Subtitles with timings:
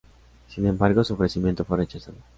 [0.47, 2.17] Sin embargo, su ofrecimiento fue rechazado.